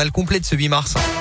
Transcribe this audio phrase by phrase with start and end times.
[0.00, 1.19] journal complet de ce 8 mars.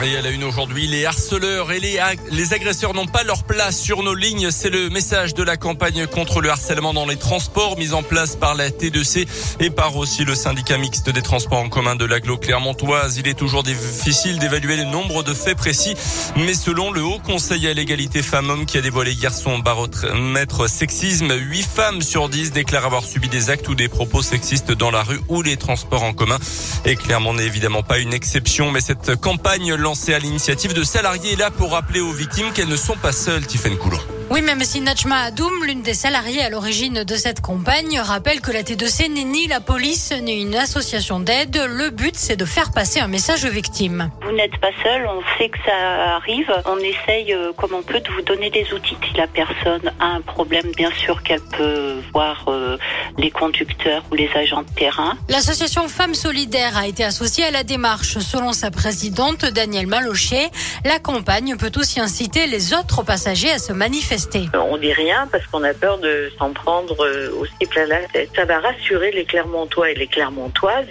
[0.00, 1.98] Et à la une aujourd'hui, les harceleurs et les,
[2.30, 4.52] les agresseurs n'ont pas leur place sur nos lignes.
[4.52, 8.36] C'est le message de la campagne contre le harcèlement dans les transports mise en place
[8.36, 9.26] par la T2C
[9.58, 13.16] et par aussi le syndicat mixte des transports en commun de l'aglo clermontoise.
[13.16, 15.96] Il est toujours difficile d'évaluer le nombre de faits précis,
[16.36, 21.32] mais selon le Haut Conseil à l'égalité femmes-hommes qui a dévoilé hier son baromètre sexisme,
[21.34, 25.02] 8 femmes sur 10 déclarent avoir subi des actes ou des propos sexistes dans la
[25.02, 26.38] rue ou les transports en commun.
[26.84, 31.34] Et clairement n'est évidemment pas une exception, mais cette campagne lancée à l'initiative de salariés
[31.36, 34.17] là pour rappeler aux victimes qu'elles ne sont pas seules, Tiffaine Coulon.
[34.30, 38.52] Oui, même si Nachma Adoum, l'une des salariées à l'origine de cette campagne, rappelle que
[38.52, 41.56] la T2C n'est ni la police ni une association d'aide.
[41.66, 44.10] Le but, c'est de faire passer un message aux victimes.
[44.20, 46.52] Vous n'êtes pas seul, on sait que ça arrive.
[46.66, 48.98] On essaye euh, comme on peut de vous donner des outils.
[49.08, 52.76] Si la personne a un problème, bien sûr qu'elle peut voir euh,
[53.16, 55.16] les conducteurs ou les agents de terrain.
[55.30, 58.18] L'association Femmes Solidaires a été associée à la démarche.
[58.18, 60.50] Selon sa présidente, Danielle Malochet,
[60.84, 64.17] la campagne peut aussi inciter les autres passagers à se manifester
[64.54, 68.30] on dit rien parce qu'on a peur de s'en prendre euh, aussi plein la tête.
[68.34, 70.86] Ça va rassurer les Clermontois et les Clermontoises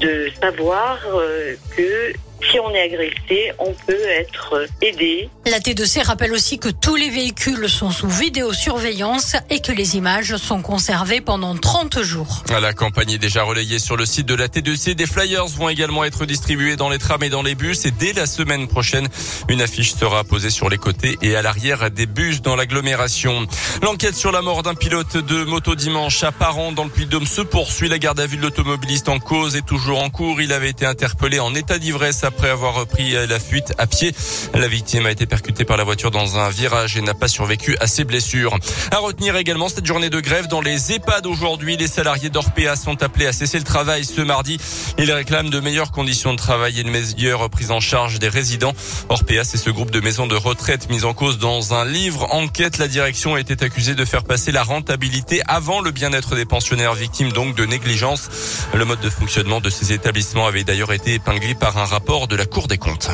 [0.00, 2.12] de savoir euh, que
[2.50, 5.28] si on est agressé, on peut être aidé.
[5.46, 10.36] La T2C rappelle aussi que tous les véhicules sont sous vidéosurveillance et que les images
[10.36, 12.44] sont conservées pendant 30 jours.
[12.60, 14.94] La campagne est déjà relayée sur le site de la T2C.
[14.94, 17.86] Des flyers vont également être distribués dans les trams et dans les bus.
[17.86, 19.08] Et dès la semaine prochaine,
[19.48, 23.46] une affiche sera posée sur les côtés et à l'arrière des bus dans l'agglomération.
[23.82, 27.42] L'enquête sur la mort d'un pilote de moto dimanche à Paran dans le Puy-de-Dôme se
[27.42, 27.88] poursuit.
[27.88, 30.40] La garde à vue de l'automobiliste en cause est toujours en cours.
[30.40, 34.14] Il avait été interpellé en état d'ivresse après avoir repris la fuite à pied.
[34.54, 37.76] La victime a été percutée par la voiture dans un virage et n'a pas survécu
[37.78, 38.56] à ses blessures.
[38.90, 41.76] À retenir également cette journée de grève dans les EHPAD aujourd'hui.
[41.76, 44.56] Les salariés d'Orpea sont appelés à cesser le travail ce mardi.
[44.96, 48.72] Ils réclament de meilleures conditions de travail et une meilleure prise en charge des résidents.
[49.10, 52.78] Orpea, c'est ce groupe de maisons de retraite mis en cause dans un livre enquête.
[52.78, 56.94] La direction a été accusée de faire passer la rentabilité avant le bien-être des pensionnaires
[56.94, 58.30] victimes donc de négligence.
[58.72, 62.36] Le mode de fonctionnement de ces établissements avait d'ailleurs été épinglé par un rapport de
[62.36, 63.10] la Cour des comptes.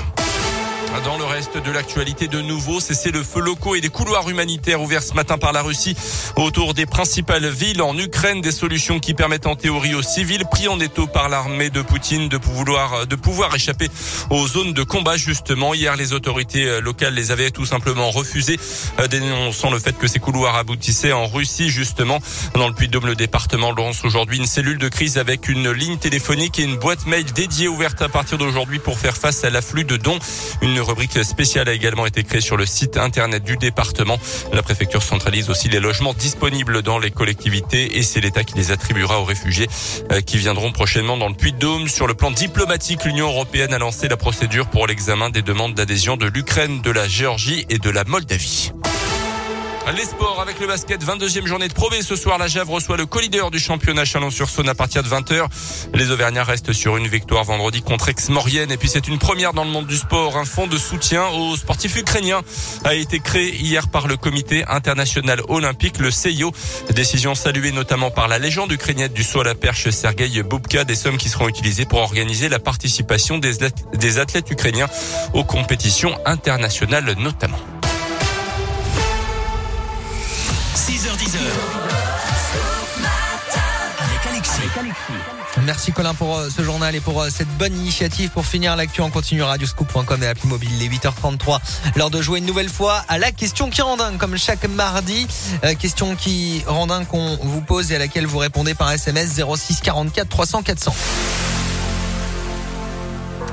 [1.04, 4.80] Dans le reste de l'actualité, de nouveau, c'est le feu locaux et des couloirs humanitaires
[4.80, 5.94] ouverts ce matin par la Russie
[6.36, 8.40] autour des principales villes en Ukraine.
[8.40, 12.28] Des solutions qui permettent en théorie aux civils pris en étau par l'armée de Poutine
[12.28, 13.88] de pouvoir, de pouvoir échapper
[14.30, 15.16] aux zones de combat.
[15.16, 18.58] Justement, hier, les autorités locales les avaient tout simplement refusées,
[18.98, 21.68] euh, dénonçant le fait que ces couloirs aboutissaient en Russie.
[21.68, 22.18] Justement,
[22.54, 26.58] dans le Puy-de-Dôme, le département lance aujourd'hui une cellule de crise avec une ligne téléphonique
[26.58, 29.96] et une boîte mail dédiée ouverte à partir d'aujourd'hui pour faire face à l'afflux de
[29.96, 30.18] dons.
[30.80, 34.18] Rubrique spéciale a également été créée sur le site internet du département.
[34.52, 38.70] La préfecture centralise aussi les logements disponibles dans les collectivités et c'est l'État qui les
[38.70, 39.68] attribuera aux réfugiés
[40.12, 41.88] euh, qui viendront prochainement dans le Puy-de-Dôme.
[41.88, 46.16] Sur le plan diplomatique, l'Union européenne a lancé la procédure pour l'examen des demandes d'adhésion
[46.16, 48.72] de l'Ukraine, de la Géorgie et de la Moldavie.
[49.96, 53.06] Les sports avec le basket, 22e journée de Pro Ce soir, la Jave reçoit le
[53.06, 55.46] co-leader du championnat Chalon-sur-Saône à partir de 20h.
[55.94, 58.70] Les Auvergnats restent sur une victoire vendredi contre Aix-Maurienne.
[58.70, 60.36] Et puis c'est une première dans le monde du sport.
[60.36, 62.42] Un fonds de soutien aux sportifs ukrainiens
[62.84, 66.52] a été créé hier par le comité international olympique, le CIO.
[66.90, 70.84] Décision saluée notamment par la légende ukrainienne du saut à la perche Sergei Bubka.
[70.84, 74.88] Des sommes qui seront utilisées pour organiser la participation des athlètes, des athlètes ukrainiens
[75.32, 77.77] aux compétitions internationales notamment.
[81.16, 81.38] 6h10.
[85.64, 88.30] Merci Colin pour euh, ce journal et pour euh, cette bonne initiative.
[88.30, 91.60] Pour finir l'actu, on continue radioscoop.com et appli mobile les 8h33.
[91.96, 95.26] L'heure de jouer une nouvelle fois à la question qui rend comme chaque mardi.
[95.64, 99.80] Euh, question qui rend qu'on vous pose et à laquelle vous répondez par SMS 06
[99.80, 100.94] 44 300 400.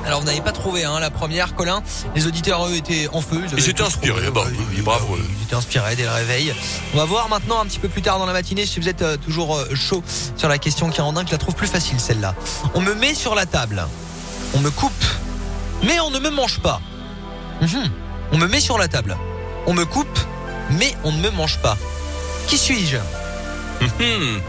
[0.06, 1.82] Alors vous n'avez pas trouvé hein, la première, Colin.
[2.14, 3.42] Les auditeurs eux étaient en feu.
[3.58, 5.18] Ils, étaient inspirés, bah, oui, bravo.
[5.18, 6.54] Ils étaient inspirés dès le réveil.
[6.94, 9.02] On va voir maintenant un petit peu plus tard dans la matinée si vous êtes
[9.02, 10.04] euh, toujours euh, chaud
[10.36, 12.36] sur la question qui rend un, que je la trouve plus facile celle-là.
[12.76, 13.84] On me met sur la table,
[14.54, 14.92] on me coupe,
[15.84, 16.82] mais on ne me mange pas.
[17.62, 17.90] Mhm.
[18.32, 19.18] On me met sur la table,
[19.66, 20.20] on me coupe,
[20.72, 21.78] mais on ne me mange pas.
[22.48, 22.98] Qui suis-je?
[23.82, 24.42] Mhm.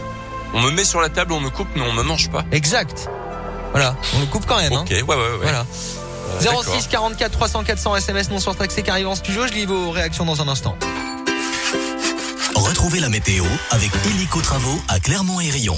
[0.53, 2.45] On me met sur la table, on me coupe, mais on ne me mange pas.
[2.51, 3.09] Exact.
[3.71, 4.73] Voilà, on le coupe quand même.
[4.73, 4.81] Hein.
[4.81, 5.37] Ok, ouais, ouais, ouais.
[5.41, 5.65] Voilà.
[6.39, 9.47] 06 44 300 400 SMS non surtaxé qui arrive en studio.
[9.47, 10.75] Je lis vos réactions dans un instant.
[12.55, 15.77] Retrouvez la météo avec Illico Travaux à Clermont et Rion.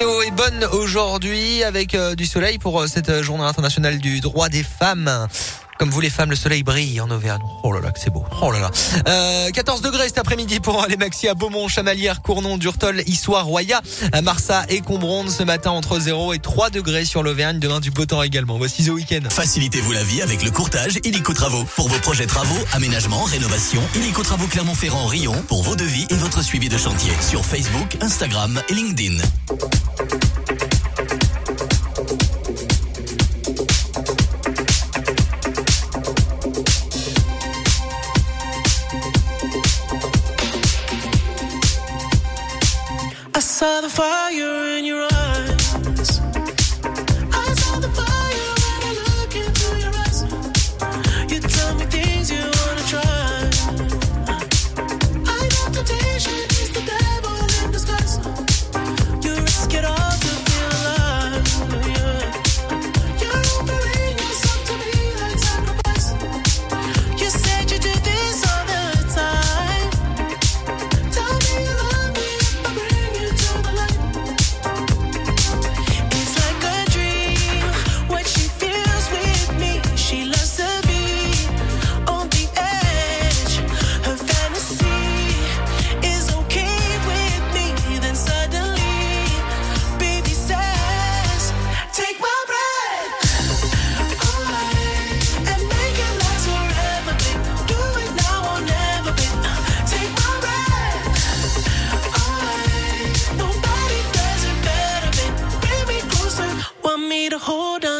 [0.00, 4.48] Météo est bonne aujourd'hui avec euh, du soleil pour euh, cette journée internationale du droit
[4.48, 5.28] des femmes.
[5.78, 7.40] Comme vous les femmes, le soleil brille en Auvergne.
[7.62, 8.24] Oh là là, que c'est beau.
[8.42, 8.70] Oh là là.
[9.06, 13.80] Euh, 14 degrés cet après-midi pour les maxi à Beaumont, Chamalières, Cournon, Durtol, Issoire, Roya,
[14.22, 17.60] Marsa et Combronde ce matin entre 0 et 3 degrés sur l'Auvergne.
[17.60, 18.58] Demain du beau temps également.
[18.58, 19.30] Voici The Weekend.
[19.30, 21.64] Facilitez-vous la vie avec le courtage Illico Travaux.
[21.76, 26.42] Pour vos projets travaux, aménagement, rénovation, Illico Travaux Clermont-Ferrand, Rion pour vos devis et votre
[26.42, 29.18] suivi de chantier sur Facebook, Instagram et LinkedIn.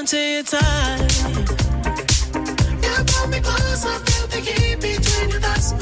[0.09, 1.25] To you tight.
[2.83, 5.75] You brought me closer, feel the heat between your thighs.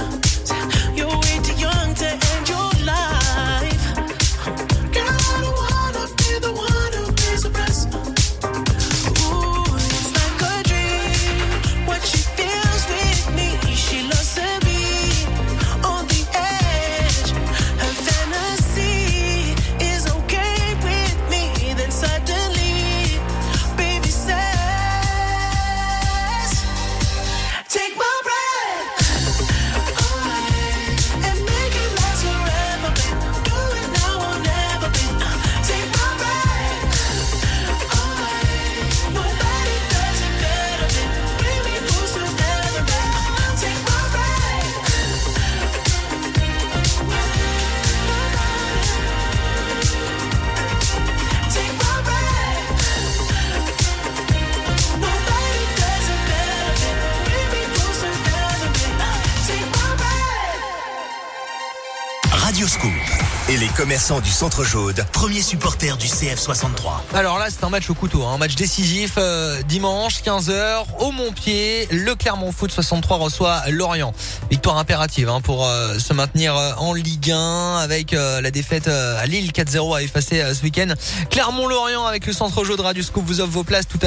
[63.58, 67.14] Les commerçants du Centre Jaude, premier supporter du CF63.
[67.14, 68.34] Alors là, c'est un match au couteau, hein.
[68.34, 71.88] un match décisif euh, dimanche 15h au Montpied.
[71.90, 74.12] Le Clermont Foot 63 reçoit Lorient.
[74.50, 79.24] Victoire impérative hein, pour euh, se maintenir euh, en Ligue 1 avec la défaite à
[79.26, 80.92] Lille 4-0 à effacer ce week-end.
[81.30, 84.04] Clermont-Lorient avec le Centre Jeu de Radio Scoop vous offre vos places tout à l'heure.